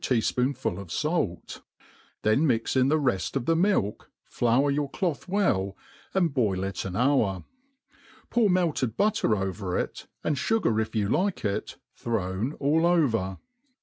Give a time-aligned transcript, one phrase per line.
[0.03, 1.61] tea«* fpoonful of fait}
[2.23, 5.77] then mix in the reft of the milk, flour your cloth well,
[6.15, 7.43] and boil it an hour;
[8.31, 13.37] pour melted butter over^it, and fugar if you like it, thrown all over.